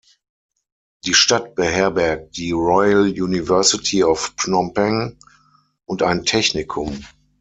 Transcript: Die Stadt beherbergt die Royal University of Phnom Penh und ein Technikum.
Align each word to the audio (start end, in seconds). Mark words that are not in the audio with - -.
Die 1.05 1.13
Stadt 1.13 1.53
beherbergt 1.53 2.35
die 2.35 2.53
Royal 2.53 3.01
University 3.05 4.03
of 4.03 4.33
Phnom 4.35 4.73
Penh 4.73 5.15
und 5.85 6.01
ein 6.01 6.25
Technikum. 6.25 7.05